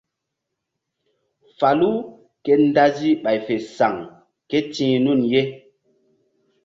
Falu 1.59 1.89
ke 2.43 2.53
ndazi 2.67 3.09
ɓay 3.23 3.37
fe 3.45 3.55
saŋ 3.75 3.95
ké 4.49 4.57
ti̧h 4.73 4.91
nun 5.03 5.21
ye. 5.31 5.41